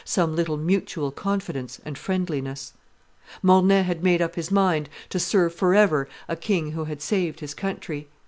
some 0.03 0.35
little 0.35 0.57
mutual 0.57 1.11
confidence 1.11 1.79
and 1.85 1.95
friendliness. 1.95 2.73
Mornay 3.43 3.83
had 3.83 4.03
made 4.03 4.19
up 4.19 4.33
his 4.33 4.49
mind 4.49 4.89
to 5.09 5.19
serve 5.19 5.53
forever 5.53 6.09
a 6.27 6.35
king 6.35 6.71
who 6.71 6.85
had 6.85 7.03
saved 7.03 7.39
his 7.39 7.53
country. 7.53 8.07